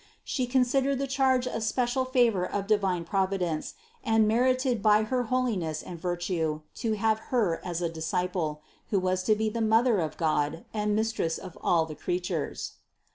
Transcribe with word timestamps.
She 0.23 0.47
considered 0.47 0.97
the 0.97 1.05
charge 1.05 1.45
a 1.45 1.61
special 1.61 2.05
favor 2.05 2.43
of 2.43 2.65
di 2.65 2.75
vine 2.77 3.03
Providence 3.05 3.75
and 4.03 4.27
merited 4.27 4.81
by 4.81 5.03
her 5.03 5.25
holiness 5.25 5.83
and 5.83 6.01
virtue 6.01 6.61
to 6.77 6.93
have 6.93 7.19
Her 7.29 7.61
as 7.63 7.83
a 7.83 7.87
disciple, 7.89 8.63
who 8.89 8.99
was 8.99 9.21
to 9.25 9.35
be 9.35 9.47
the 9.47 9.61
Mother 9.61 9.99
of 9.99 10.17
God 10.17 10.65
and 10.73 10.95
Mistress 10.95 11.37
of 11.37 11.55
all 11.61 11.85
the 11.85 11.93
creatures. 11.93 12.77